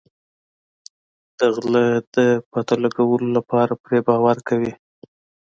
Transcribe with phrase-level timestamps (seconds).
[1.39, 2.17] د غله د
[2.51, 4.73] پته لګولو لپاره پرې باور کوي.